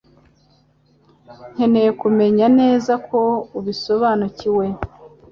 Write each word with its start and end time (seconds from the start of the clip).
Nkeneye 1.53 1.89
kumenya 2.01 2.45
neza 2.59 2.93
ko 3.07 3.19
ubisobanukiwe. 3.59 4.65